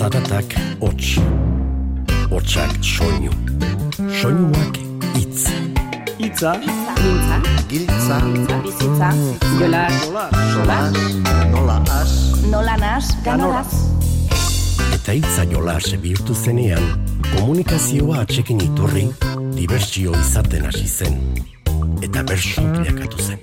[0.00, 1.20] Zaratak hots.
[2.30, 3.32] Hotsak soinu.
[4.20, 4.78] Soinuak
[5.12, 5.42] hitz.
[6.18, 6.54] Itza.
[6.56, 7.36] Mintza,
[7.68, 8.16] Giltza,
[8.64, 9.10] bizitza,
[9.58, 9.98] jolas,
[10.54, 10.96] solas,
[11.52, 12.14] nola as,
[12.48, 13.74] nola nas, ganoraz.
[14.96, 17.04] Eta hitza jolas bihurtu zenean,
[17.34, 19.04] komunikazioa atxekin iturri,
[19.58, 21.20] dibertsio izaten hasi zen.
[22.00, 23.38] Eta bersu bilakatu zen.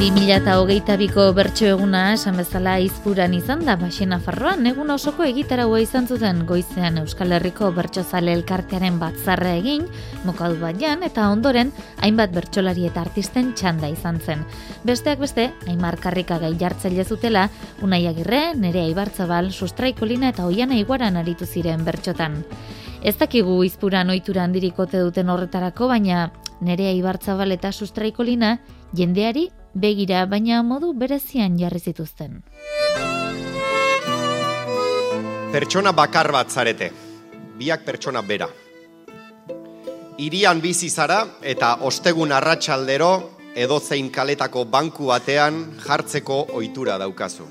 [0.04, 5.25] Mila eta hogeita biko bertso eguna esan bezala izpuran izan da Baxena Farroan egun osoko
[5.25, 9.87] egitaraua izan zuten goizean Euskal Herriko bertsozale elkartearen batzarra egin,
[10.28, 11.72] mokadu batian eta ondoren
[12.04, 14.44] hainbat bertsolari eta artisten txanda izan zen.
[14.84, 17.48] Besteak beste, Aimar Karrika gai jartzaile zutela,
[17.81, 22.42] Unai Agirre, Nerea Ibartzabal, Sustraikolina eta Oiana Iguaran aritu ziren bertxotan.
[23.03, 28.59] Ez dakigu izpuran ohitura handirikote duten horretarako, baina Nerea Ibartzabal eta Sustraikolina
[28.94, 32.42] jendeari begira baina modu berezian jarri zituzten.
[35.52, 36.90] Pertsona bakar bat zarete,
[37.58, 38.48] biak pertsona bera.
[40.18, 43.10] Irian bizi zara eta ostegun arratsaldero
[43.54, 47.46] edozein kaletako banku batean jartzeko ohitura daukazu.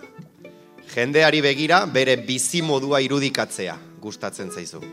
[0.93, 4.83] Jendeari begira bere bizi modua irudikatzea gustatzen zaizu.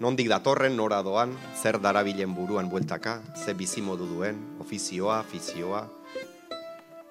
[0.00, 5.82] Nondik datorren nora doan, zer darabilen buruan bueltaka, ze bizi modu duen, ofizioa, afizioa,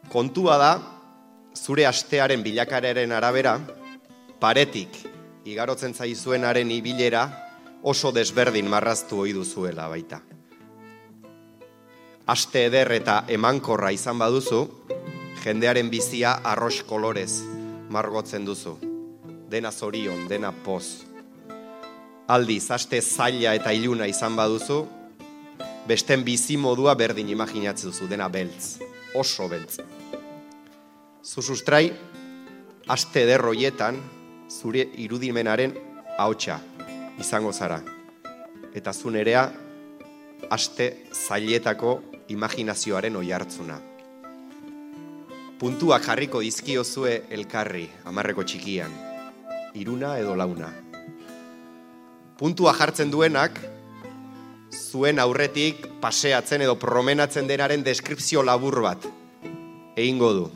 [0.09, 0.72] Kontua da,
[1.53, 3.59] zure astearen bilakararen arabera,
[4.42, 4.97] paretik
[5.46, 7.28] igarotzen zaizuenaren ibilera
[7.84, 10.22] oso desberdin marraztu ohi duzuela baita.
[12.30, 14.64] Aste eder eta emankorra izan baduzu,
[15.44, 17.41] jendearen bizia arroz kolorez
[17.90, 18.78] margotzen duzu.
[19.50, 21.06] Dena zorion, dena poz.
[22.30, 24.84] Aldiz, aste zaila eta iluna izan baduzu,
[25.90, 28.78] besten bizi modua berdin imaginatzen duzu, dena beltz,
[29.18, 29.80] oso beltz.
[31.19, 31.91] Zu sustrai,
[32.88, 33.97] aste derroietan,
[34.47, 35.74] zure irudimenaren
[36.18, 36.62] ahotsa
[37.19, 37.81] izango zara.
[38.74, 39.50] Eta zu nerea,
[40.50, 41.97] aste zailetako
[42.31, 43.79] imaginazioaren oi hartzuna.
[45.59, 48.93] Puntuak jarriko dizkiozue elkarri, amarreko txikian,
[49.76, 50.72] iruna edo launa.
[52.40, 53.59] Puntua jartzen duenak,
[54.72, 59.03] zuen aurretik paseatzen edo promenatzen denaren deskripzio labur bat
[59.99, 60.47] egingo du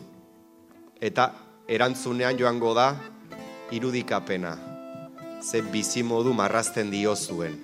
[1.04, 1.26] eta
[1.68, 2.94] erantzunean joango da
[3.76, 4.54] irudikapena.
[5.44, 7.58] Ze bizi modu marrazten dio zuen.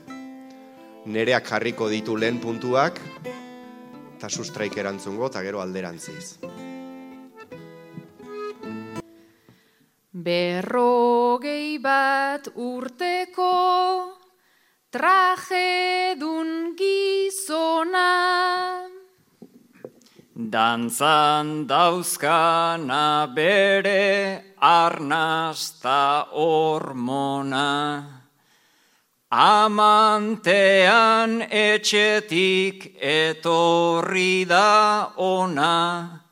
[1.05, 2.99] Nereak jarriko ditu lehen puntuak
[4.17, 6.35] eta sustraik erantzungo eta gero alderantziz.
[10.11, 13.53] Berrogei bat urteko
[14.91, 18.09] traje dun gizona
[20.39, 28.05] Dantzan dauzkana bere arnasta hormona.
[29.29, 29.81] Amantean
[31.43, 36.23] etxetik etorri da ona,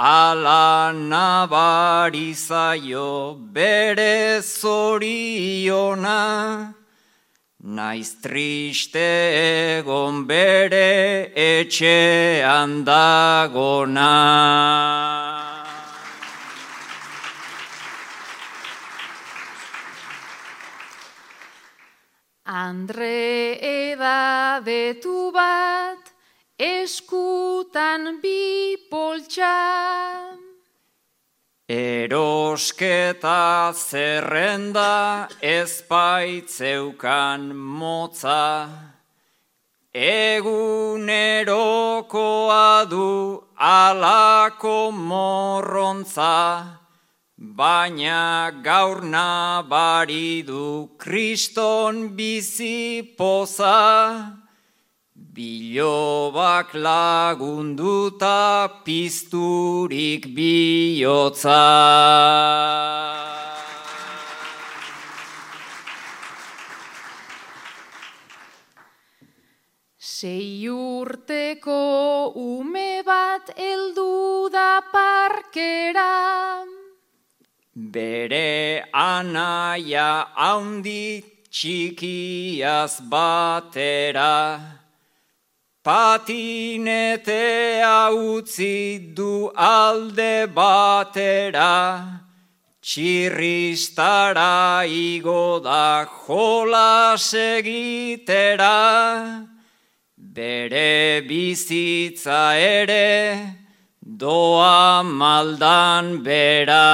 [0.00, 2.34] ala nabarizaio
[3.52, 6.18] bere zoriona.
[7.68, 8.96] Naiz triste
[9.76, 14.06] egon bere etxe handagona.
[22.48, 26.08] Andre edadetu bat,
[26.56, 30.27] eskutan bi poltsa.
[31.68, 38.68] Erosketa zerrenda ezpaitzeukan motza,
[39.92, 46.80] egunerokoa du alako morrontza,
[47.36, 54.47] baina gaur nabari du kriston bizi poza.
[55.18, 61.66] Bilobak lagunduta pizturik bihotza.
[69.98, 76.62] Sei urteko ume bat heldu da parkera.
[77.74, 84.77] Bere anaia haundi txikiaz batera.
[85.88, 87.32] Patinetea
[88.12, 92.04] utzi du alde batera,
[92.84, 98.68] txirristara igo da jola segitera,
[100.14, 103.56] bere bizitza ere
[104.04, 106.84] doa maldan bera.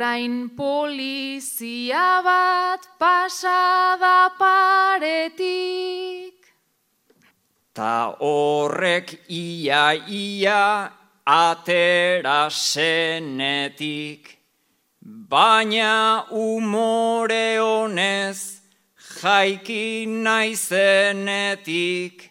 [0.00, 6.40] Orain polizia bat pasada paretik.
[7.76, 10.88] Ta horrek ia ia
[11.26, 14.40] atera senetik.
[15.04, 18.64] Baina umore honez
[18.96, 22.24] jaiki naizenetik.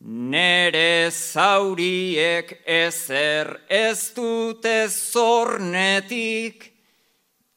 [0.00, 6.71] Nere zauriek ezer ez dute zornetik,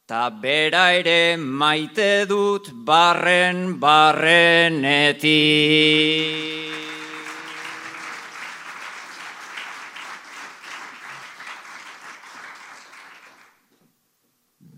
[0.06, 5.26] ta bera ere maite dut barren barrenetik.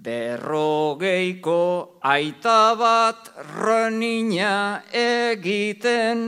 [0.08, 1.60] Berrogeiko
[2.00, 6.24] aita bat renina egiten,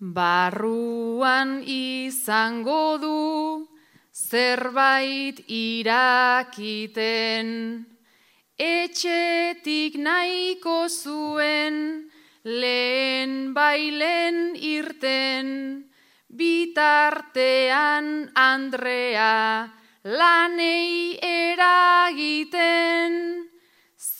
[0.00, 3.69] Barruan izango du
[4.30, 7.48] zerbait irakiten,
[8.54, 12.06] etxetik nahiko zuen
[12.44, 15.84] lehen bailen irten,
[16.30, 19.68] bitartean Andrea
[20.04, 23.12] lanei eragiten.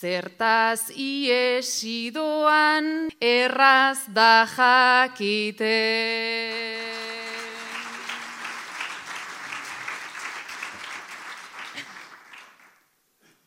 [0.01, 2.85] Zertaz iesidoan
[3.21, 5.77] erraz da jakite.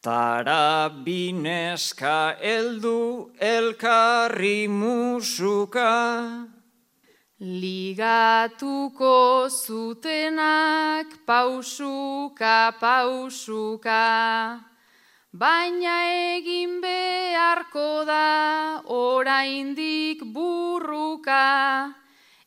[0.04, 6.55] Tara bineska eldu elkarri musuka.
[7.38, 9.12] Ligatuko
[9.52, 14.64] zutenak pausuka pausuka.
[15.36, 15.96] Baina
[16.40, 21.92] egin beharko da oraindik burruka.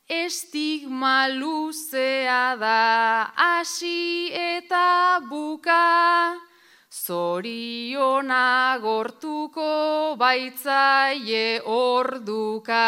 [0.10, 6.49] Estigma luzea da hasi eta buka.
[7.06, 12.88] Zoriona gortuko baitzaie orduka.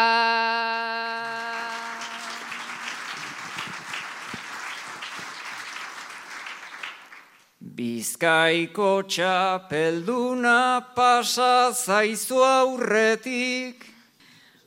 [7.60, 10.58] Bizkaiko txapelduna
[10.94, 13.88] pasa zaizu aurretik,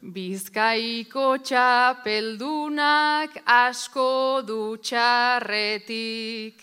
[0.06, 6.62] Bizkaiko txapeldunak asko du txarretik.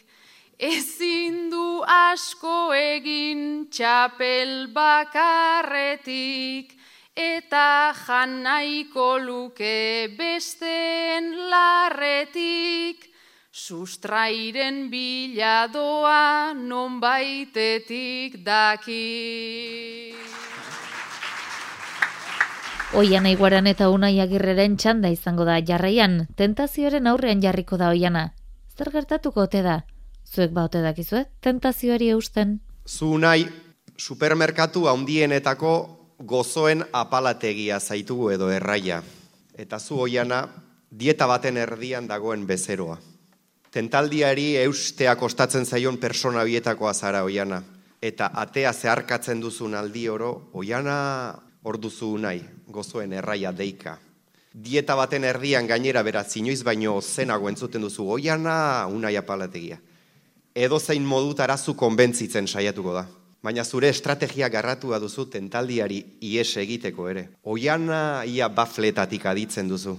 [0.63, 6.69] Ezin du asko egin txapel bakarretik,
[7.19, 13.09] eta jan nahiko luke besteen larretik.
[13.51, 20.15] Sustrairen biladoa non baitetik daki.
[22.95, 28.29] Oiana iguaran eta unai agirreren txanda izango da jarraian, tentazioaren aurrean jarriko da oiana.
[28.79, 29.81] Zer gertatuko ote da?
[30.33, 32.55] Zuek ba ote dakizue, tentazioari eusten.
[32.89, 33.45] Zu nahi,
[34.01, 35.73] supermerkatu handienetako
[36.25, 39.03] gozoen apalategia zaitugu edo erraia.
[39.53, 40.47] Eta zu oiana,
[40.89, 42.97] dieta baten erdian dagoen bezeroa.
[43.73, 47.63] Tentaldiari eustea kostatzen zaion persona bietakoa zara oiana.
[48.01, 50.97] Eta atea zeharkatzen duzun aldi oro, oiana
[51.63, 52.41] hor duzu nahi,
[52.73, 53.99] gozoen erraia deika.
[54.53, 59.79] Dieta baten erdian gainera beraz, inoiz baino zenago entzuten duzu, oiana unai apalategia.
[60.55, 63.07] Edo zein modutara zu konbentzitzen saiatuko da.
[63.43, 67.29] Baina zure estrategia garratua duzu tentaldiari ies egiteko ere.
[67.43, 69.97] Oiana ia bafletatik aditzen duzu.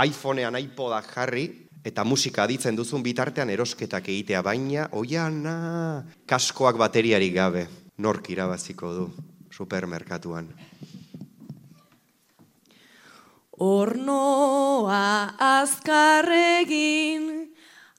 [0.00, 7.66] iPhonean iPodak jarri eta musika aditzen duzun bitartean erosketak egitea baina oiana kaskoak bateriari gabe
[7.98, 9.10] nork irabaziko du
[9.50, 10.48] supermerkatuan.
[13.60, 17.29] Ornoa azkarregin,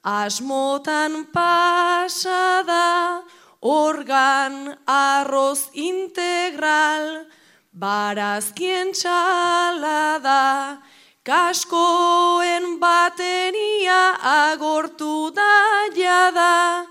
[0.03, 3.21] asmotan pasada,
[3.61, 7.27] organ arroz integral,
[7.71, 10.81] barazkien txalada,
[11.23, 16.87] kaskoen bateria agortu da jada,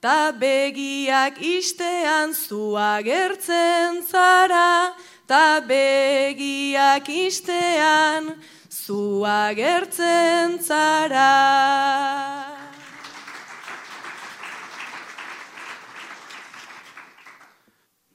[0.00, 4.96] ta begiak istean zu agertzen zara,
[5.28, 8.32] ta begiak istean
[8.70, 12.43] zu agertzen zara.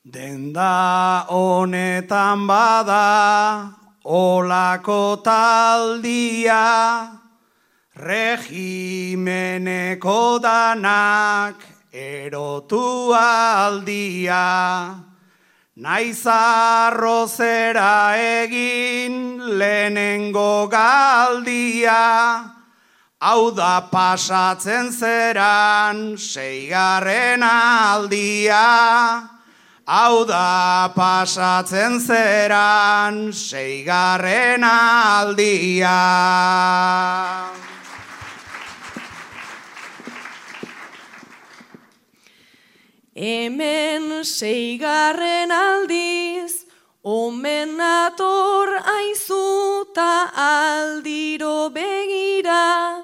[0.09, 3.69] Denda honetan bada
[4.09, 7.13] olako taldia,
[7.93, 9.43] regimeneko
[10.41, 11.61] danak
[11.93, 14.97] erotu aldia.
[15.77, 22.49] Naiz arrozera egin lehenengo galdia,
[23.21, 29.37] hau da pasatzen zeran seigarren aldia.
[29.89, 35.93] Hau da pasatzen zeran seigarren aldia.
[43.17, 46.67] Hemen seigarren aldiz,
[47.01, 53.01] omen ator aizu ta aldiro begira,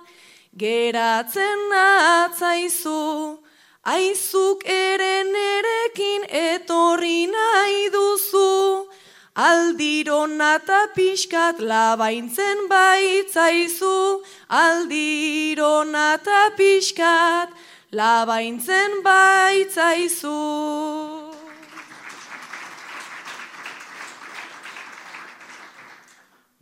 [0.53, 3.41] geratzen atzaizu,
[3.85, 8.87] aizuk ere nerekin etorri nahi duzu,
[9.35, 17.53] aldiro nata pixkat labaintzen baitzaizu, aldiro nata pixkat,
[17.93, 20.41] labaintzen baitzaizu.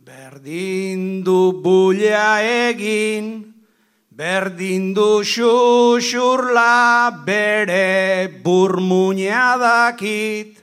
[0.04, 2.28] Berdin du bulia
[2.68, 3.53] egin,
[4.16, 10.62] berdin du xuxurla bere burmuña dakit,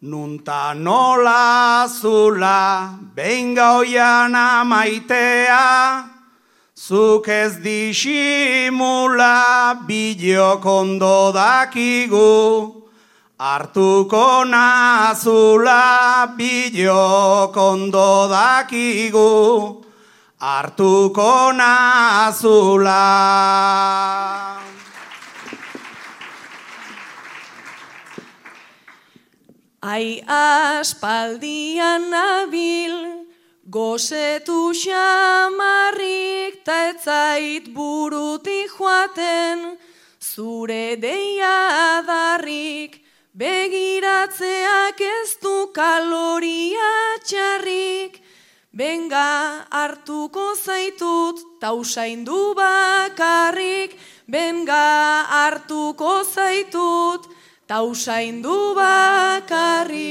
[0.00, 6.08] nunta nola zula, behin gauian amaitea,
[6.74, 9.36] Zuk ez disimula
[9.86, 12.82] bideok ondo dakigu,
[13.38, 19.83] hartuko nazula bideok ondo dakigu,
[20.44, 23.04] hartuko nazula.
[29.80, 32.96] Ai aspaldian nabil,
[33.76, 39.76] gozetu xamarrik ta etzait buruti joaten,
[40.20, 41.56] zure deia
[42.00, 43.00] adarrik,
[43.32, 46.92] begiratzeak ez du kaloria
[47.24, 48.23] txarrik,
[48.74, 53.94] benga hartuko zaitut, tausaindu bakarrik,
[54.26, 57.22] benga hartuko zaitut,
[57.66, 60.10] ta usaindu bakarri.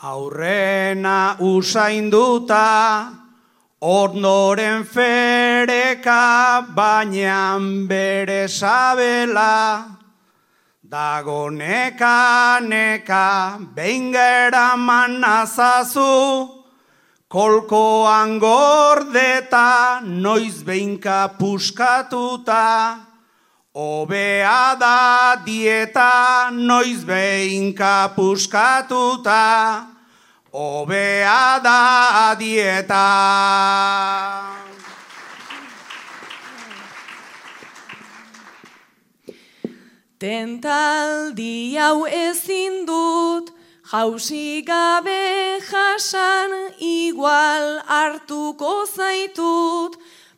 [0.00, 3.12] Aurrena usainduta,
[3.82, 9.98] ondoren fereka, baina bere sabela,
[10.88, 16.48] dago neka neka, beingera manazazu,
[17.28, 23.04] kolkoan gordeta, noiz behinka puskatuta,
[23.78, 29.86] Obea da dieta noiz behinka puskatuta,
[30.50, 33.04] obea da dieta.
[40.18, 43.52] Tentaldi hau ezin dut,
[43.92, 49.94] jausi gabe jasan, igual hartuko zaitut,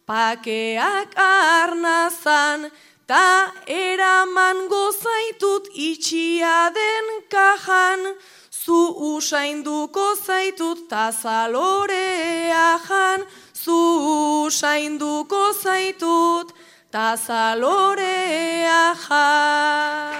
[0.06, 2.70] pakeak arnazan,
[3.10, 8.14] Ta eraman gozaitut itxia den kajan,
[8.54, 13.80] zu usainduko zaitut ta zalorea jan, zu
[14.46, 16.54] usainduko zaitut
[16.90, 20.14] ta zalorea jan.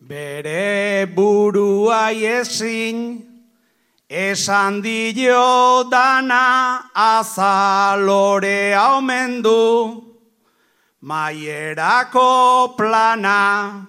[0.00, 3.30] Bere burua ezin,
[4.08, 10.04] Esan dio dana azalore aumendu,
[11.02, 13.86] maierako plana,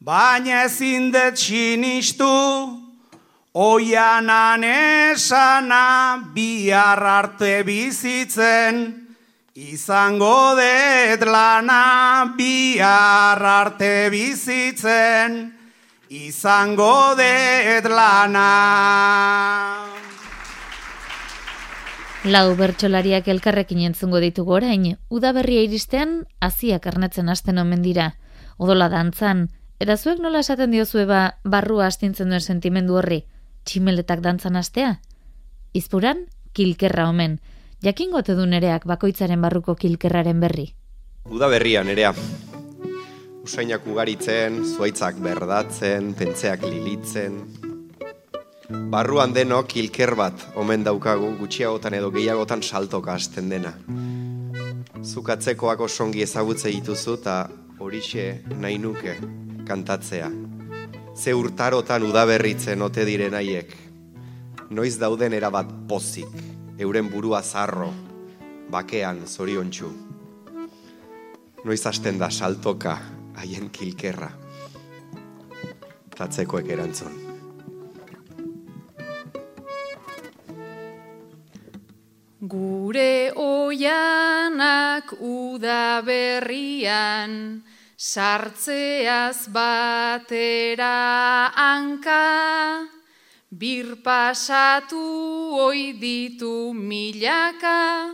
[0.00, 2.85] baina ezin dut sinistu,
[3.56, 8.82] oianan esana bihar arte bizitzen,
[9.56, 15.38] izango dut lana bihar arte bizitzen,
[16.12, 18.50] izango dut lana.
[22.28, 28.10] Lau bertsolariak elkarrekin entzungo ditugu orain, udaberria iristean hasiak arnetzen hasten omen dira.
[28.58, 29.46] Odola dantzan,
[29.80, 33.22] eta zuek nola esaten diozue ba barrua astintzen duen sentimendu horri,
[33.66, 34.96] tximeletak dantzan hastea?
[35.74, 36.24] Izpuran,
[36.56, 37.38] kilkerra omen,
[37.82, 40.70] jakingo du nereak bakoitzaren barruko kilkerraren berri.
[41.26, 42.14] Udaberria nerea,
[43.46, 47.42] usainak ugaritzen, zuaitzak berdatzen, pentseak lilitzen.
[48.90, 53.74] Barruan denok ilker bat omen daukagu gutxiagotan edo gehiagotan saltoka hasten dena.
[55.02, 57.38] Zukatzekoak osongi ezagutze dituzu eta
[57.78, 58.26] horixe
[58.58, 59.18] nahi nuke
[59.68, 60.30] kantatzea.
[61.16, 63.70] Ze urtarotan udaberritzen ote diren haiek.
[64.70, 66.32] Noiz dauden erabat pozik,
[66.78, 67.88] euren burua zarro,
[68.70, 69.88] bakean zoriontsu.
[71.64, 72.98] Noiz hasten da saltoka
[73.40, 74.28] haien kilkerra.
[76.16, 77.16] Tatzekoek erantzun.
[82.46, 87.64] Gure oianak uda berrian,
[87.96, 92.84] sartzeaz batera anka,
[93.50, 98.12] bir pasatu oi ditu milaka,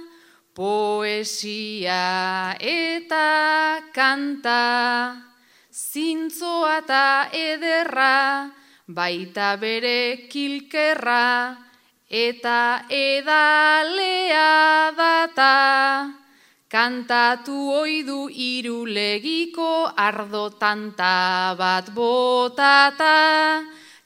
[0.55, 5.18] poesia eta kanta,
[5.75, 8.55] zintzoa eta ederra,
[8.87, 11.59] baita bere kilkerra,
[12.07, 16.21] eta edalea data,
[16.72, 23.61] kantatu oidu irulegiko ardo tanta bat botata,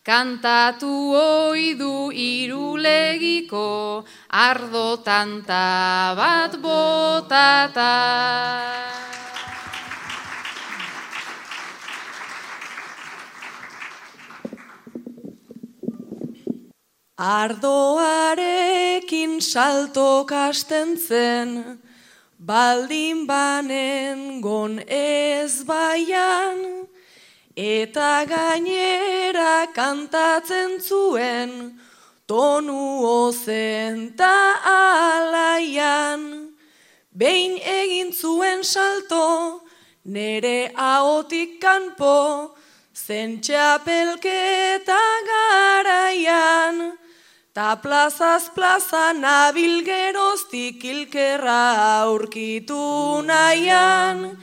[0.07, 7.91] Kantatu oidu irulegiko ardo tanta bat botata.
[17.19, 21.81] Ardoarekin salto kasten zen,
[22.47, 26.87] baldin banen gon ez baian,
[27.57, 31.81] Eta gainera kantatzen zuen,
[32.29, 36.53] tonu ozen ta alaian.
[37.17, 39.63] Behin egin zuen salto,
[40.05, 42.53] nere haotik kanpo,
[42.93, 46.93] zen txapelketa garaian.
[47.57, 54.37] Ta plazaz plaza nabil geroztik ilkerra aurkitu nahian.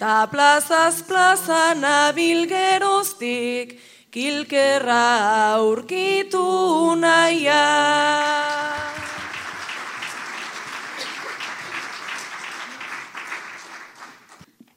[0.00, 3.78] Ta plazaz plaza nabil geroztik,
[4.10, 6.42] kilkerra aurkitu
[6.98, 7.70] naia.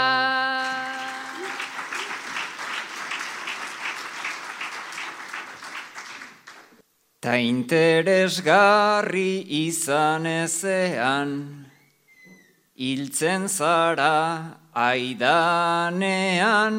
[7.24, 11.57] Ta interesgarri izan ezean,
[12.78, 16.76] hiltzen zara aidanean,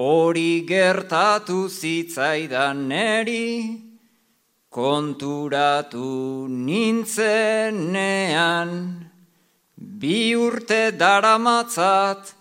[0.00, 3.76] hori gertatu zitzaidan neri,
[4.72, 8.72] konturatu nintzenean,
[9.76, 12.32] bi urte daramatzat,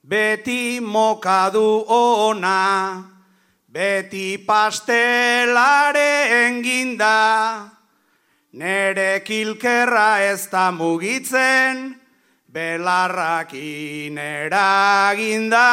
[0.00, 3.04] beti mokadu ona,
[3.68, 5.02] beti pastelaren
[6.64, 7.68] ginda,
[8.52, 11.92] nere kilkerra ez da mugitzen,
[12.48, 15.68] belarrakin eraginda,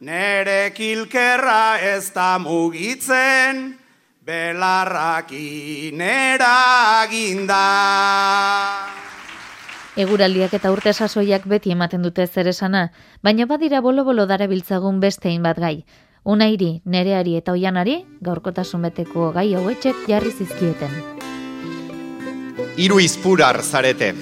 [0.00, 3.79] nere kilkerra ez da mugitzen,
[4.30, 7.64] belarrakin eraginda.
[9.98, 12.84] Eguraldiak eta urte sasoiak beti ematen dute zer esana,
[13.26, 15.82] baina badira bolo-bolo darabiltzagun bestein bat gai.
[16.22, 20.96] Unairi, nereari eta oianari, gaurkotasun beteko gai hauetxek jarri zizkieten.
[22.76, 24.14] Hiru izpurar zarete.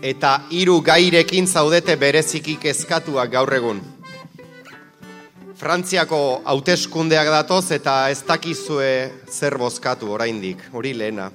[0.00, 3.82] Eta hiru gairekin zaudete bereziki kezkatuak gaur egun.
[5.60, 8.92] Frantziako hauteskundeak datoz eta ez dakizue
[9.28, 11.26] zer bozkatu oraindik, hori lehena.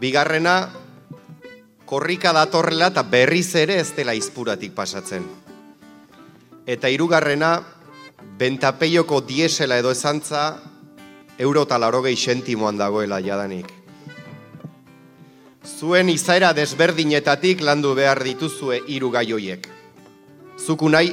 [0.00, 0.54] Bigarrena,
[1.84, 5.26] korrika datorrela eta berriz ere ez dela izpuratik pasatzen.
[6.64, 7.50] Eta hirugarrena,
[8.40, 10.46] bentapeioko diesela edo esantza,
[11.36, 13.68] euro eta larogei sentimoan dagoela jadanik.
[15.68, 19.68] Zuen izaera desberdinetatik landu behar dituzue hiru gai hoiek.
[20.56, 21.12] Zuku nahi,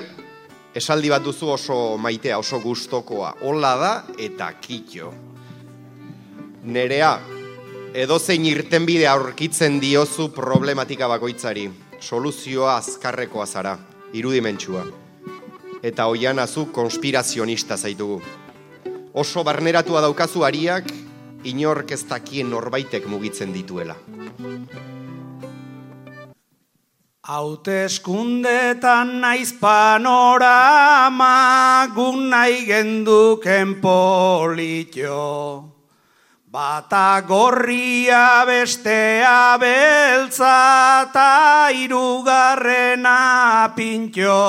[0.76, 3.36] esaldi bat duzu oso maitea, oso gustokoa.
[3.42, 5.12] Hola da eta kitxo.
[6.64, 7.12] Nerea,
[7.98, 11.70] edozein irtenbide aurkitzen diozu problematika bakoitzari.
[12.00, 13.78] Soluzioa azkarrekoa zara,
[14.14, 14.86] irudimentsua.
[15.84, 18.22] Eta oianazu konspirazionista zaitugu.
[19.14, 20.88] Oso barneratua daukazu ariak,
[21.44, 23.98] inork ez dakien norbaitek mugitzen dituela.
[27.22, 31.30] Hauteskundetan naiz panorama
[31.94, 35.22] gun nahi genduken politxo.
[36.50, 44.42] Bata gorria bestea beltza ta irugarrena pintxo.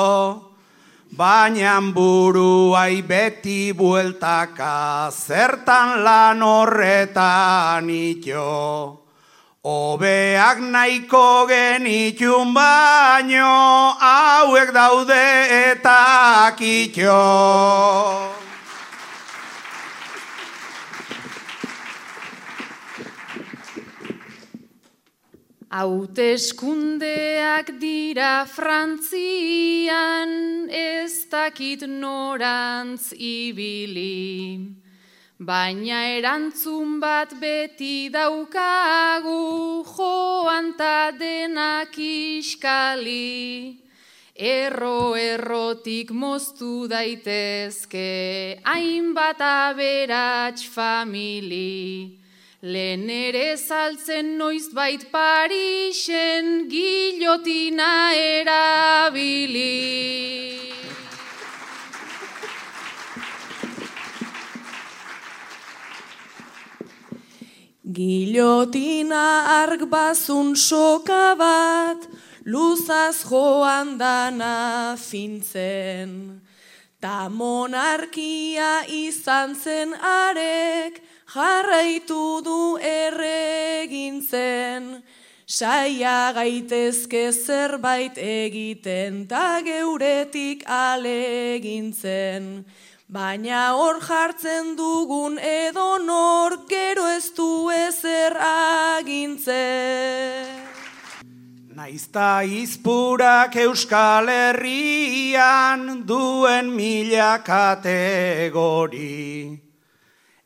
[1.13, 9.02] Baina buruai beti bueltaka zertan lan horretan itxo.
[9.65, 15.15] Obeak nahiko genitxun baino hauek daude
[15.71, 17.23] eta kitxo.
[25.71, 34.82] Hauteskundeak dira Frantzian ez dakit norantz ibili.
[35.43, 43.77] Baina erantzun bat beti daukagu joan ta denak iskali.
[44.37, 52.19] Erro errotik moztu daitezke hainbat aberats famili.
[52.63, 59.73] Lehen ere saltzen noiz bait Parisen gilotina erabili.
[67.93, 72.07] Gilotina arg bazun soka bat,
[72.45, 76.41] luzaz joan dana fintzen.
[77.01, 81.03] Ta monarkia izan zen arek,
[81.35, 85.03] jarraitu du erregintzen,
[85.47, 92.65] saia gaitezke zerbait egiten, ta geuretik alegintzen.
[93.13, 99.53] Baina hor jartzen dugun edo nor gero ez du ezer agintzen.
[101.77, 109.13] Naizta izpurak euskal herrian duen mila kategori.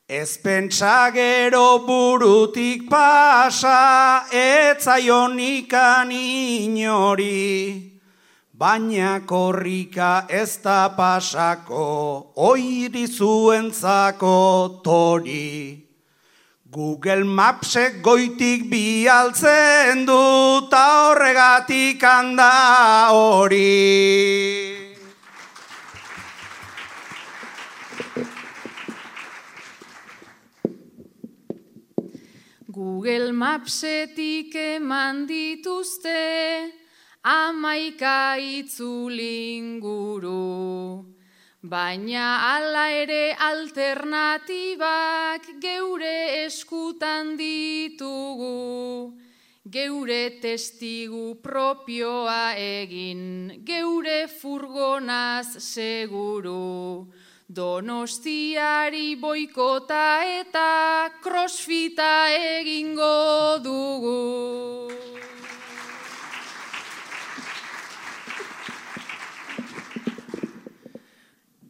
[0.09, 7.96] Ez pentsa gero burutik pasa, etzaionikan inori.
[8.57, 15.85] Baina korrika ez da pasako, oiri zuentzako tori.
[16.73, 20.17] Google Mapsek goitik bialtzen du,
[20.71, 22.49] ta horregatik handa
[23.13, 23.69] hori.
[32.73, 36.86] Google Mapsetik eman dituzte
[37.27, 41.03] amaika itzulinguru.
[41.67, 49.19] Baina hala ere alternatibak geure eskutan ditugu.
[49.69, 57.09] Geure testigu propioa egin, geure furgonaz seguru.
[57.51, 64.87] Donostiari boikota eta crossfita egingo dugu.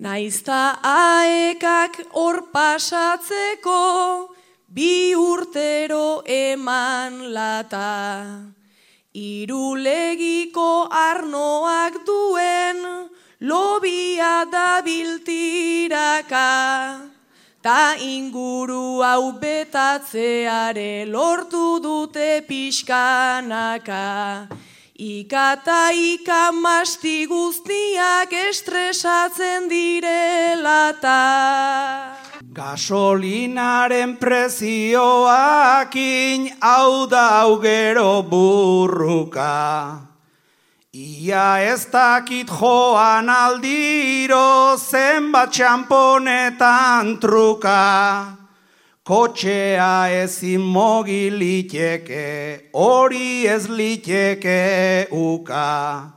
[0.07, 4.31] Naizta aekak hor pasatzeko,
[4.71, 8.47] bi urtero eman lata.
[9.13, 12.79] Irulegiko arnoak duen,
[13.51, 16.51] lobia da biltiraka.
[17.61, 24.07] Ta inguru hau betatzeare lortu dute pixkanaka.
[24.97, 31.13] Ikata ika masti guztiak estresatzen direlata.
[32.49, 35.21] Gasolinaren prezioakin
[36.63, 40.01] hau da gero burruka.
[40.95, 48.46] Ia ez dakit joan aldiro zenbat txamponetan truka.
[49.07, 56.11] Kotxea ezin mogi liteke, hori ez liteke uka.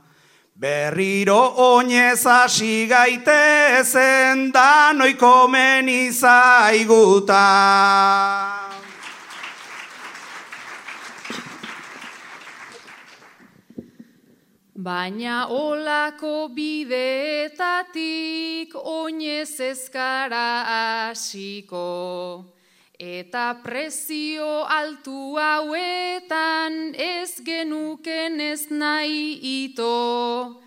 [0.58, 7.46] Berriro oinez hasi gaitezen danoi komen izaiguta.
[14.74, 22.58] Baina olako bideetatik oinez ezkara hasiko.
[23.00, 30.60] Eta prezio altu hauetan ez genuken ez nahi ito.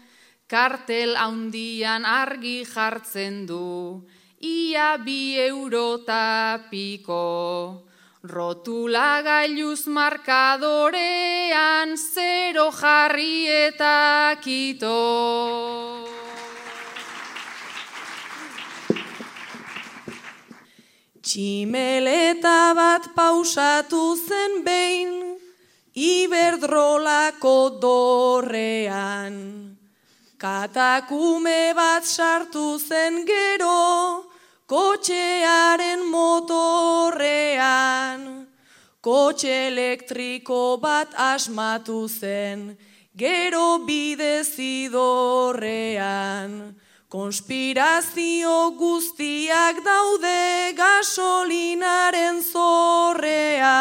[0.49, 4.01] Kartel haundian argi jartzen du,
[4.41, 7.85] ia bi eurota piko.
[8.25, 14.97] Rotula gailuz markadorean zero jarri eta kito.
[21.23, 25.37] Tximeleta bat pausatu zen behin,
[25.95, 29.37] iberdrolako dorrean.
[30.35, 34.27] Katakume bat sartu zen gero,
[34.67, 38.43] kotxearen motorrean.
[38.99, 42.75] Kotxe elektriko bat asmatu zen,
[43.15, 46.82] gero bidezidorrean.
[47.13, 53.75] Konspirazio guztiak daude gasolinaren zorrea.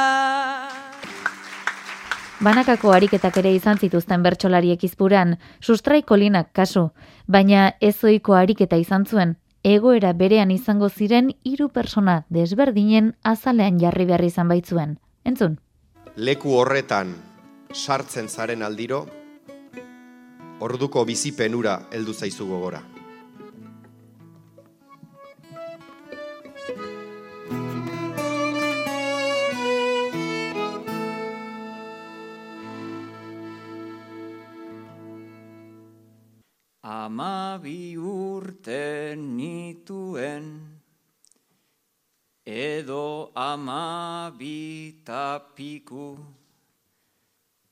[2.45, 6.91] Banakako ariketak ere izan zituzten bertsolariek izpuran, sustraiko linak kasu,
[7.25, 14.29] baina ezoiko ariketa izan zuen, egoera berean izango ziren hiru persona desberdinen azalean jarri behar
[14.29, 14.99] izan baitzuen.
[15.25, 15.57] Entzun?
[16.17, 17.17] Leku horretan
[17.73, 19.07] sartzen zaren aldiro,
[20.61, 22.83] orduko bizipenura heldu zaizu gogora.
[36.93, 40.47] Amabi urte nituen,
[42.45, 46.19] edo amabi tapiku,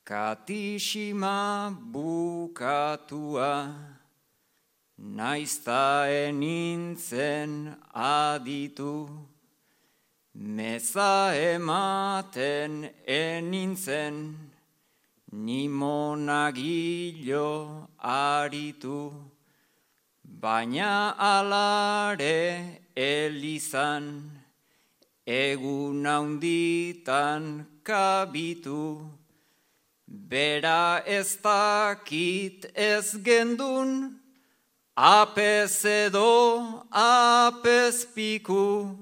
[0.03, 3.53] katixima bukatua,
[4.97, 8.95] naizta enintzen aditu,
[10.33, 14.17] meza ematen enintzen,
[15.31, 16.67] ni monagilo
[18.03, 19.13] aritu,
[20.25, 24.29] baina alare elizan,
[25.25, 29.07] egun haunditan kabitu,
[30.05, 34.19] bera ez dakit ez gendun,
[34.97, 38.97] apez edo apez piku,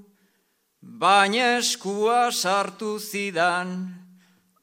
[0.83, 3.98] baina eskua sartu zidan,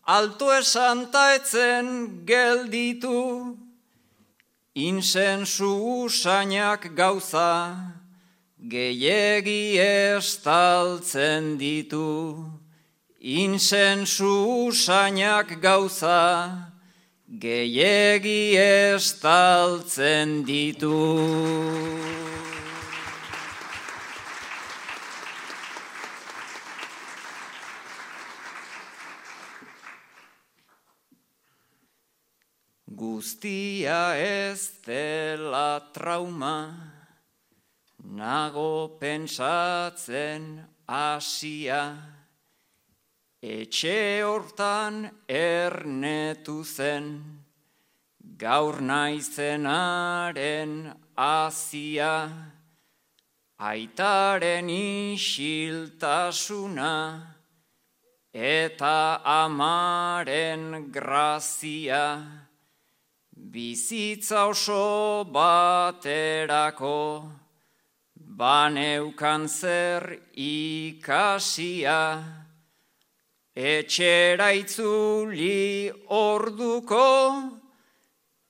[0.07, 3.59] alto esan taetzen gelditu,
[4.73, 7.75] insensu usainak gauza,
[8.57, 12.47] gehiegi estaltzen ditu.
[13.19, 16.71] Insensu usainak gauza,
[17.27, 21.03] gehiegi estaltzen ditu.
[33.17, 36.69] Guztia ez dela trauma,
[38.05, 41.97] nago pentsatzen asia,
[43.41, 47.41] etxe hortan ernetu zen,
[48.37, 52.29] gaur naizenaren azia,
[53.57, 56.93] aitaren isiltasuna,
[58.35, 62.45] eta amaren grazia,
[63.53, 67.31] bizitza oso baterako,
[68.19, 72.25] baneukan zer ikasia,
[73.55, 77.51] etxera itzuli orduko,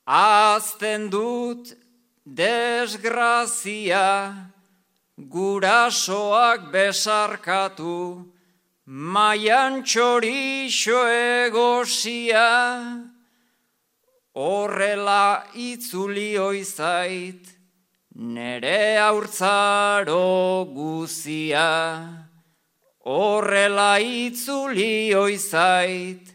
[0.06, 1.74] azten dut
[2.24, 4.06] desgrazia,
[5.16, 8.32] gurasoak besarkatu,
[8.86, 13.15] maian txorixo egosia,
[14.36, 17.40] Horrela itzuli oizait,
[18.12, 22.04] nere aurtzaro guzia.
[23.06, 26.34] Horrela itzuli oizait,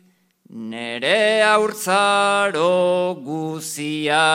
[0.50, 4.26] nere aurtzaro guzia.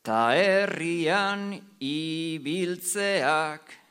[0.00, 3.81] Ta herrian ibiltzeak,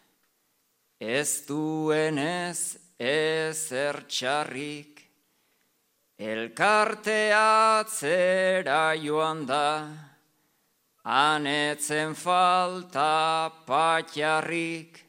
[1.01, 5.01] ez duenez ezer txarrik,
[6.21, 9.89] elkarteatzera joan da,
[11.01, 15.01] anetzen falta patxarrik,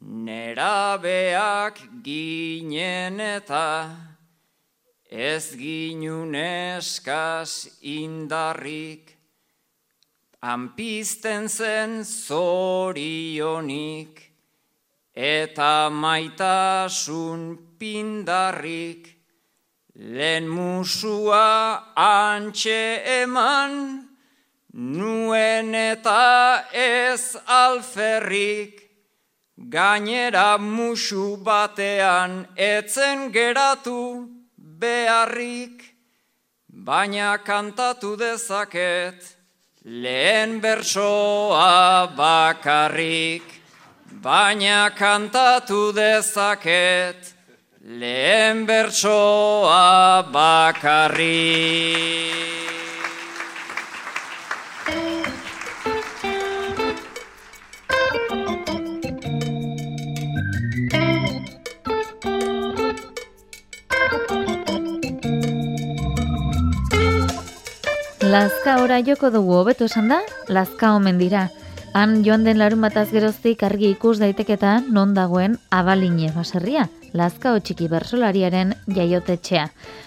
[0.00, 3.92] nerabeak ginen eta,
[5.12, 9.12] ez ginun eskaz indarrik,
[10.42, 14.31] Anpizten zen zorionik,
[15.14, 19.08] eta maitasun pindarrik,
[19.94, 24.08] lehen musua antxe eman,
[24.72, 28.80] nuen eta ez alferrik,
[29.56, 35.84] gainera musu batean etzen geratu beharrik,
[36.68, 39.36] baina kantatu dezaket
[39.84, 43.61] lehen bersoa bakarrik,
[44.20, 47.34] baina kantatu dezaket
[48.00, 51.72] lehen bersoa bakarrik.
[68.32, 71.48] Lazka ora joko dugu hobeto esan da, lazka omen dira.
[71.94, 77.84] Han joan den larun bataz geroztik argi ikus daiteketa non dagoen abaline baserria, lazka txiki
[77.92, 79.66] bersolariaren jaiotetxea.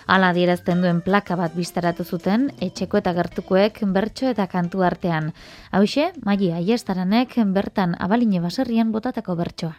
[0.09, 5.29] Hala adierazten duen plaka bat biztaratu zuten, etxeko eta gertukoek bertso eta kantu artean.
[5.71, 9.75] Hauxe, maili aiestaranek bertan abaline baserrian botatako bertsoa.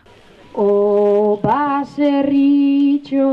[0.55, 3.27] O baserritxo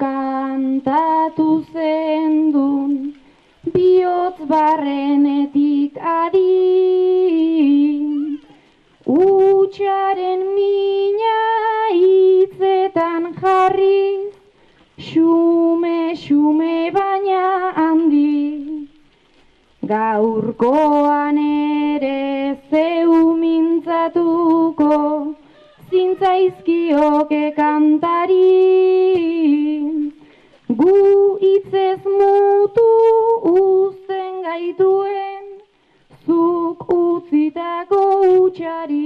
[0.00, 3.17] kantatu zendun,
[3.78, 6.54] bihotz barrenetik adi.
[9.06, 11.36] Utsaren mina
[11.98, 14.02] hitzetan jarri,
[15.08, 17.44] xume, xume baina
[17.78, 18.34] handi.
[19.92, 22.20] Gaurkoan ere
[22.70, 23.14] zeu
[23.44, 24.92] mintzatuko,
[25.90, 29.67] zintzaizkioke kantari.
[30.78, 32.90] Gu itzez mutu
[33.52, 35.46] uzten gaituen,
[36.26, 38.02] zuk utzitako
[38.42, 39.02] utxari.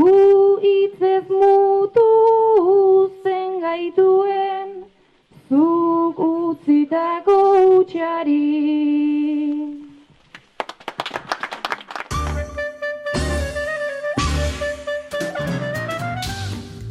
[0.00, 0.12] Gu
[0.72, 2.06] itzez mutu
[2.74, 4.76] uzten gaituen,
[5.48, 7.40] zuk utzitako
[7.80, 9.29] utxari.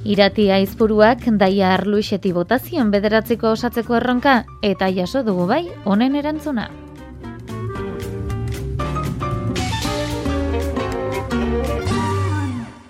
[0.10, 6.66] Irati aizpuruak daia arluixeti botazion bederatziko osatzeko erronka eta jaso dugu bai honen erantzuna.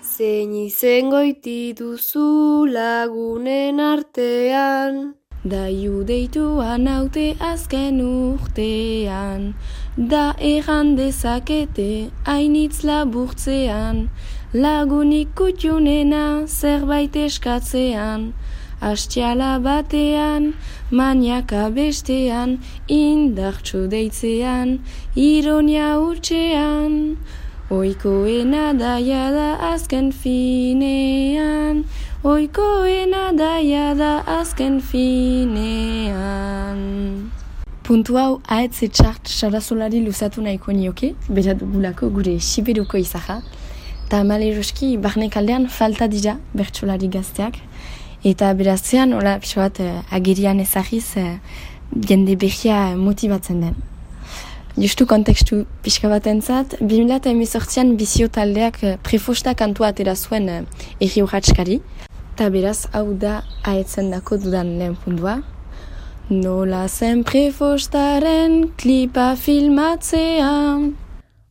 [0.00, 9.54] Zein izen goiti duzu lagunen artean, Daiu deituan haute azken urtean,
[9.96, 14.10] Da erran dezakete hainitz laburtzean,
[14.52, 18.32] Lagunik kutxunena zerbait eskatzean,
[18.82, 20.54] Astiala batean,
[20.90, 24.82] maniaka bestean, indartxu deitzean,
[25.14, 27.16] ironia utxean.
[27.70, 31.84] Oikoena daia da azken finean,
[32.24, 36.10] oikoena daia da azken finean.
[37.86, 43.38] Puntu hau ahetze txart sarazolari luzatu nahiko nioke, bera dugulako gure siberuko izaha.
[44.10, 47.60] Eta maleroski barnek aldean falta dira bertsolari gazteak.
[48.26, 51.38] Eta berazzean, hola, pixo bat, eh, agerian ezagiz, eh,
[52.08, 53.76] jende behia motibatzen den.
[54.76, 60.64] Justu kontekstu pixka bat entzat, 2018an bizio taldeak eh, prefosta kantua atera zuen eh,
[61.00, 61.78] erri urratskari.
[62.34, 65.36] Eta beraz, hau da ahetzen dako dudan lehen puntua.
[66.30, 70.96] Nola zen prefostaren klipa filmatzean.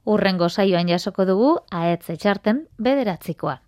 [0.10, 1.49] Urrengo saioan jasoko dugu
[1.80, 3.60] ahetze txarten bederatzikoa.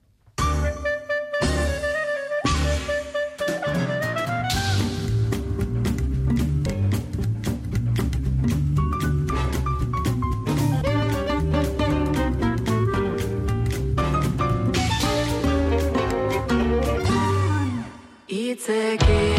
[18.41, 19.30] Itzekin,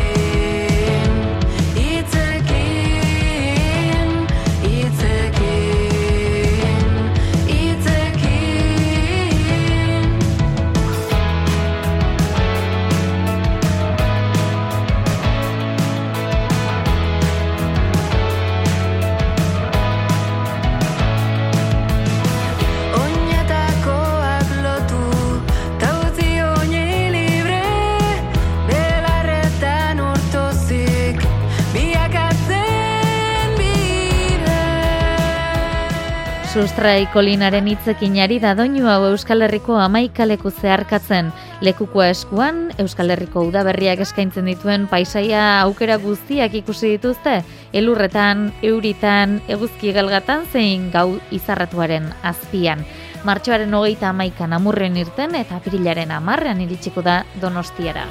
[36.62, 41.32] Sustrai kolinaren hitzekin ari da doinu hau Euskal Herriko amaikaleku zeharkatzen.
[41.66, 47.40] Lekukoa eskuan, Euskal Herriko udaberriak eskaintzen dituen paisaia aukera guztiak ikusi dituzte,
[47.74, 52.86] elurretan, euritan, eguzki gelgatan zein gau izarratuaren azpian.
[53.26, 58.06] Martxoaren hogeita amaikan amurren irten eta apirilaren amarrean iritsiko da donostiara.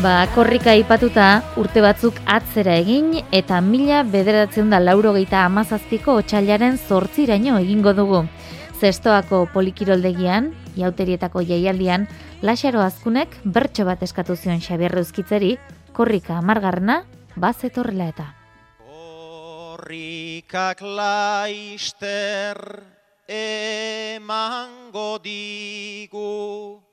[0.00, 7.58] Ba, korrika aipatuta urte batzuk atzera egin eta mila bederatzen da laurogeita amazazpiko otxailaren zortziraino
[7.60, 8.22] egingo dugu.
[8.80, 12.08] Zestoako polikiroldegian, Iauterietako jaialdian,
[12.40, 15.58] Laxaro Azkunek bertso bat eskatu zion Xabier Euskitzeri,
[15.92, 17.02] korrika amargarrena,
[17.36, 18.30] bazetorrela eta.
[18.88, 22.56] Korrikak laister
[23.28, 26.89] emango digu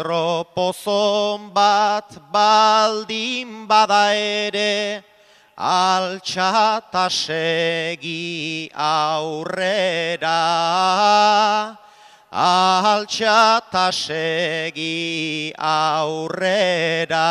[1.54, 5.04] bat baldin bada ere
[5.56, 10.42] altxata segi aurrera.
[12.34, 17.30] Altxata segi aurrera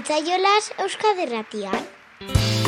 [0.00, 2.59] Itzaiolas Euskaderratian.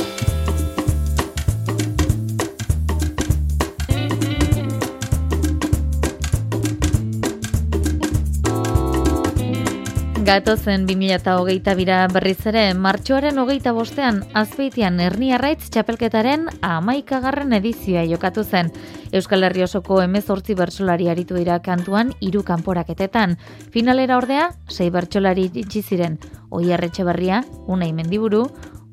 [10.22, 18.44] Gatozen 2008 bira berriz ere, martxoaren hogeita bostean, azpeitian erni arraitz txapelketaren amaikagarren edizioa jokatu
[18.44, 18.70] zen.
[19.10, 23.34] Euskal Herri osoko emezortzi bertsolari aritu dira kantuan hiru kanporaketetan.
[23.74, 26.20] Finalera ordea, sei bertsolari itxiziren,
[26.54, 28.44] Oier Etxeberria, Unai Mendiburu,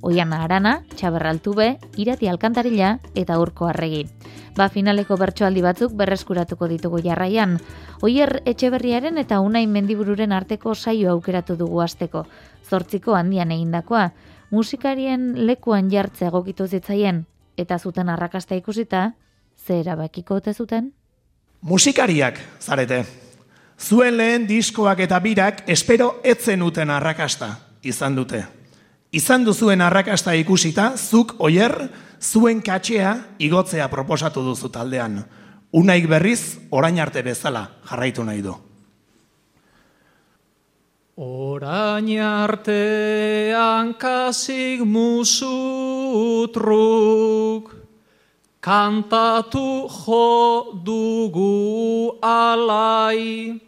[0.02, 4.06] Oiana Arana, Txaberraltube, Irati Alkantarila eta Urko Arregi.
[4.56, 7.58] Ba finaleko bertsoaldi batzuk berreskuratuko ditugu jarraian.
[8.02, 12.26] Oier Etxeberriaren eta Unai Mendibururen arteko saio aukeratu dugu asteko.
[12.70, 14.12] Zortziko handian egindakoa,
[14.52, 17.26] musikarien lekuan jartzea egokitu zitzaien
[17.60, 19.14] eta zuten arrakasta ikusita,
[19.58, 20.94] ze erabakiko ote zuten?
[21.62, 23.04] Musikariak, zarete.
[23.80, 27.52] Zuen lehen diskoak eta birak espero etzen uten arrakasta
[27.84, 28.59] izan dute.
[29.10, 31.90] Izan duzuen arrakasta ikusita, zuk oier,
[32.22, 35.24] zuen katxea igotzea proposatu duzu taldean.
[35.74, 38.54] Unaik berriz, orain arte bezala jarraitu nahi du.
[41.20, 45.44] Orain artean kasik musutruk,
[48.62, 53.60] kantatu jo dugu alai,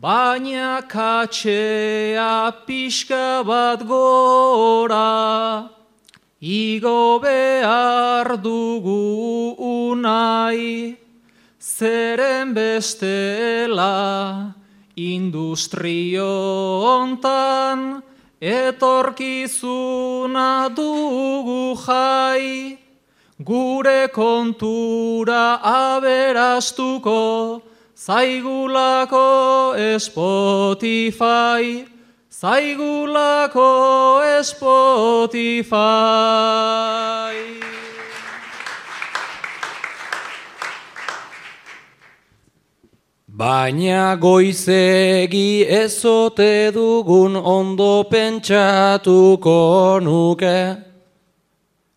[0.00, 5.70] baina katxea pixka bat gora,
[6.40, 10.96] igo behar dugu unai,
[11.58, 14.54] zeren bestela
[14.96, 16.28] industrio
[16.84, 18.02] hontan,
[18.40, 22.76] etorkizuna dugu jai,
[23.40, 27.62] gure kontura aberastuko,
[27.96, 31.86] Zaigulako Spotify,
[32.30, 35.72] zaigulako Spotify.
[43.26, 50.76] Baina goizegi ezote dugun ondo pentsatuko nuke,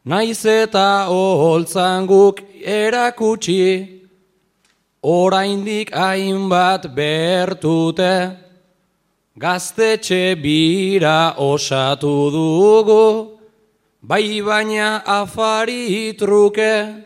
[0.05, 3.98] naiz eta oholtzan guk erakutsi,
[5.03, 8.37] oraindik hainbat bertute,
[9.37, 13.37] gaztetxe bira osatu dugu,
[14.03, 17.05] bai baina afari truke,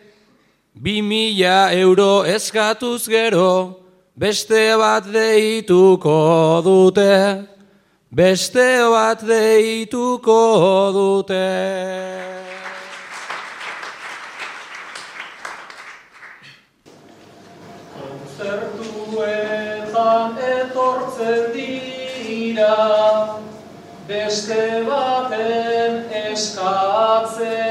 [0.74, 3.80] bi mila euro eskatuz gero,
[4.18, 7.48] beste bat deituko dute,
[8.12, 10.42] beste bat deituko
[10.94, 12.43] dute.
[20.14, 22.74] Zertuetan etortzen dira,
[24.08, 27.63] beste baten eskatzera.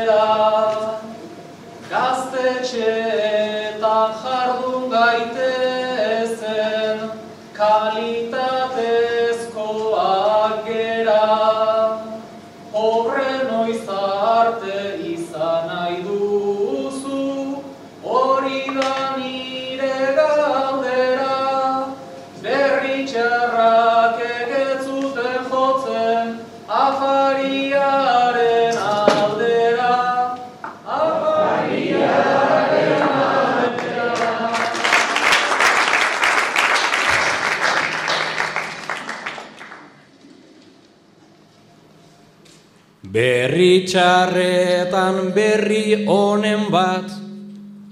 [43.83, 47.11] Berri txarretan berri honen bat,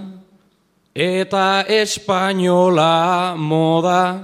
[0.95, 4.23] eta espainola moda,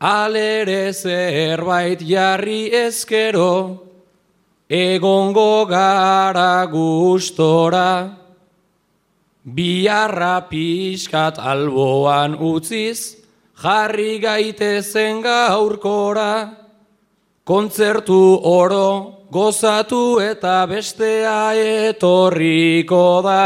[0.00, 3.89] alere zerbait jarri ezkero,
[4.70, 8.16] egongo gara gustora,
[9.42, 13.18] biarra pixkat alboan utziz,
[13.58, 16.54] jarri gaitezen gaurkora,
[17.42, 23.44] kontzertu oro gozatu eta bestea etorriko da.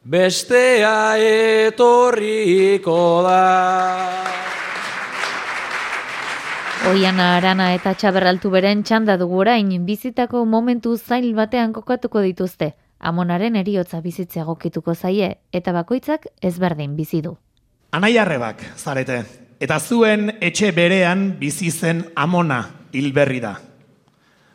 [0.00, 4.49] Bestea etorriko da.
[6.88, 9.44] Oiana Arana eta Txaberraltu beren txanda dugu
[9.84, 12.74] bizitako momentu zail batean kokatuko dituzte.
[12.98, 17.36] Amonaren eriotza bizitzea gokituko zaie eta bakoitzak ezberdin bizi du.
[17.92, 19.24] Anaiarrebak, zarete,
[19.60, 23.60] eta zuen etxe berean bizi zen amona hilberri da.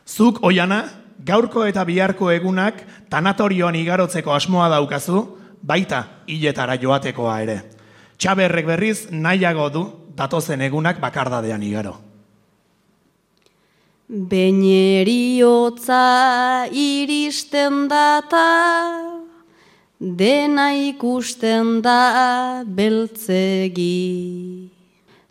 [0.06, 0.84] Zuk oiana,
[1.24, 7.62] gaurko eta biharko egunak tanatorioan igarotzeko asmoa daukazu, baita hiletara joatekoa ere.
[8.18, 11.96] Txaberrek berriz nahiago du datozen egunak bakardadean igaro.
[14.08, 19.02] Beñeriotza iristen data,
[19.98, 24.70] dena ikusten da beltzegi.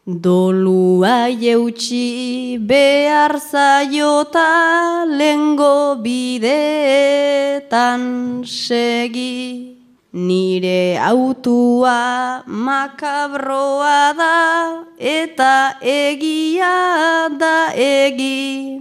[0.05, 8.03] Dolua jeutxi behar zaiota lengo bideetan
[8.43, 9.74] segi.
[10.15, 18.79] Nire autua makabroa da eta egia da egi.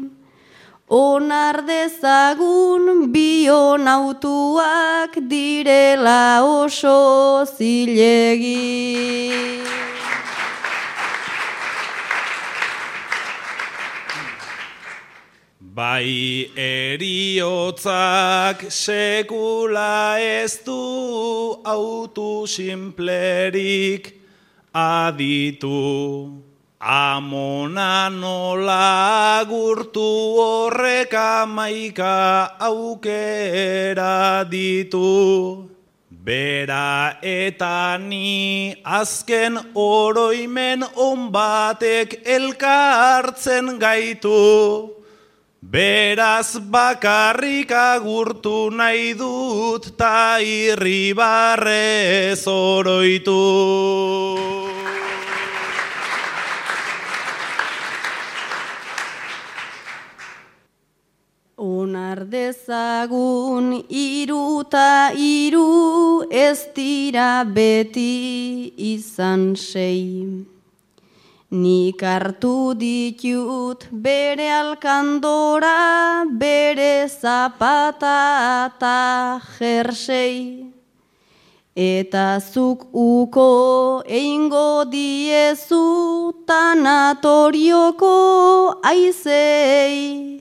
[0.87, 8.55] Onar dezagun bion autuak direla oso zilegi.
[15.75, 17.91] Bai eriotzak
[18.71, 24.15] sekula ez du autu simplerik
[24.71, 26.31] aditu.
[26.79, 35.67] Amona nola gurtu horrek amaika aukera ditu.
[36.09, 44.94] Bera eta ni azken oroimen onbatek elkartzen gaitu.
[45.73, 53.33] Beraz bakarrik agurtu nahi dut ta irribarrez oroitu.
[61.57, 70.54] Onar dezagun iruta iru ez dira beti izan sei.
[71.51, 80.73] Nik hartu ditut bere alkandora, bere zapata eta jersei.
[81.77, 88.15] Eta zuk uko eingo diezu tanatorioko
[88.83, 90.41] aizei.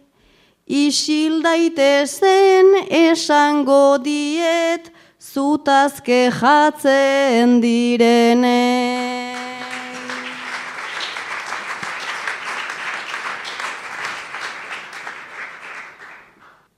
[0.66, 4.90] Isil daitezen esango diet
[5.20, 8.93] zutazke jatzen direne.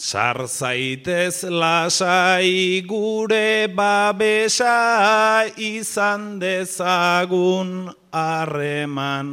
[0.09, 9.29] Sar zaitez lasai gure babesa izan dezagun harreman.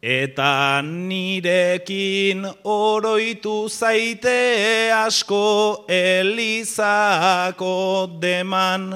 [0.00, 7.76] Eta nirekin oroitu zaite asko elizako
[8.24, 8.88] deman.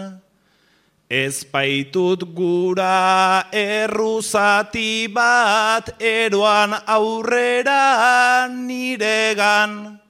[1.11, 10.08] Ez baitut gura erruzati bat eroan aurrera niregan.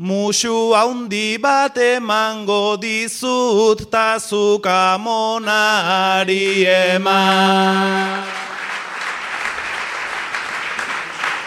[0.00, 8.24] Musu haundi bat emango dizut tazuka monari eman.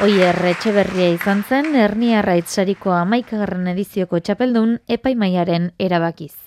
[0.06, 6.43] Oier Etxeberria izan zen Erniarra Itzariko amaikagarren edizioko txapeldun epaimaiaren erabakiz.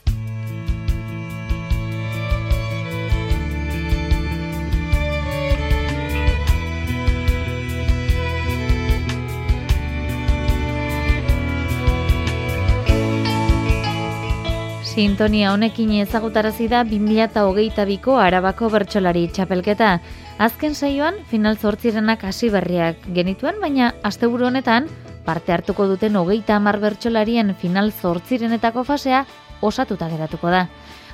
[14.96, 19.90] Sintonia honekin ezagutarazi da 2022ko Arabako bertsolari txapelketa.
[20.40, 24.88] Azken saioan final zortzirenak hasi berriak genituen, baina asteburu honetan
[25.26, 29.26] parte hartuko duten hogeita hamar bertsolarien final zortzirenetako fasea
[29.60, 30.64] osatuta geratuko da.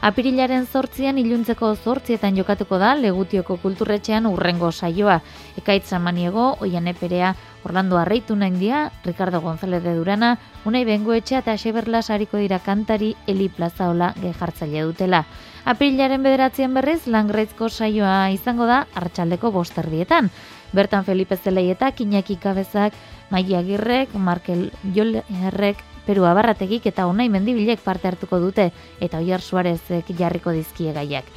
[0.03, 5.19] Apirilaren zortzian iluntzeko zortzietan jokatuko da legutioko kulturretxean urrengo saioa.
[5.59, 7.35] Ekaitza maniego, oian eperea,
[7.65, 13.49] Orlando Arreitu naindia, Ricardo González de Durana, Unai Bengoetxea eta Xeberlas hariko dira kantari Eli
[13.49, 15.25] Plazaola gejartzaile dutela.
[15.65, 20.31] Apirilaren bederatzean berriz, langreizko saioa izango da hartxaldeko bosterdietan.
[20.73, 22.95] Bertan Felipe Zelei eta Kinaki Kabezak,
[23.31, 30.11] Maia Agirrek, Markel Jolerrek, Peru Abarrategik eta Unai Mendibilek parte hartuko dute eta Oier Suarezek
[30.19, 31.29] jarriko dizkie gaiak.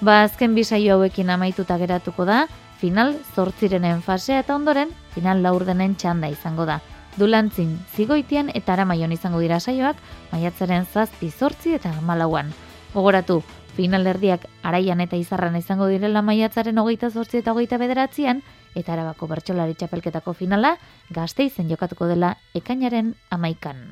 [0.00, 2.46] Ba, azken bi saio hauekin amaituta geratuko da,
[2.80, 6.80] final zortzirenen fasea eta ondoren final laurdenen txanda izango da.
[7.18, 9.96] Dulantzin, zigoitian eta aramaion izango dira saioak,
[10.32, 12.52] maiatzaren zazpi zortzi eta malauan.
[12.94, 13.42] Gogoratu,
[13.76, 18.42] final erdiak araian eta izarran izango direla maiatzaren hogeita zortzi eta hogeita bederatzean,
[18.74, 20.76] eta arabako bertsolari txapelketako finala,
[21.10, 23.90] gazte izen jokatuko dela ekainaren amaikan.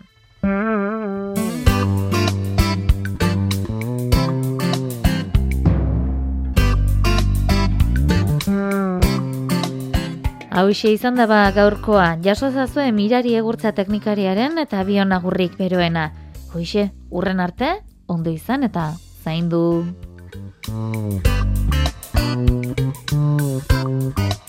[10.58, 16.08] Hauxe izan daba gaurkoa, jaso zazue mirari egurtza teknikariaren eta abion agurrik beroena.
[16.50, 17.68] Hoixe, urren arte,
[18.10, 18.88] ondo izan eta
[19.22, 19.62] zaindu.
[23.86, 24.47] du.